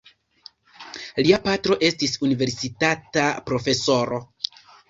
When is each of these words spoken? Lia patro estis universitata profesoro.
Lia 1.27 1.39
patro 1.43 1.77
estis 1.89 2.17
universitata 2.29 3.29
profesoro. 3.51 4.23